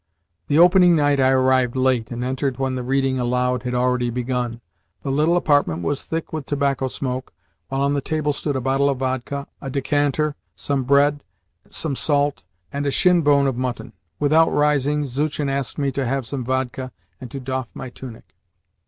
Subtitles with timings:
[0.47, 4.59] The opening night I arrived late, and entered when the reading aloud had already begun.
[5.03, 7.31] The little apartment was thick with tobacco smoke,
[7.67, 11.23] while on the table stood a bottle of vodka, a decanter, some bread,
[11.69, 12.43] some salt,
[12.73, 13.93] and a shin bone of mutton.
[14.17, 18.33] Without rising, Zuchin asked me to have some vodka and to doff my tunic.